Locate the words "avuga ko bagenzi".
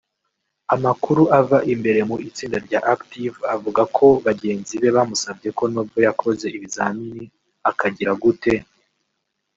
3.55-4.73